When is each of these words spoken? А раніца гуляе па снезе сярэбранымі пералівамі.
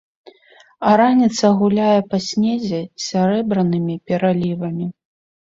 А 0.91 0.93
раніца 1.01 1.51
гуляе 1.59 1.99
па 2.13 2.17
снезе 2.29 2.79
сярэбранымі 3.09 3.99
пералівамі. 4.09 4.85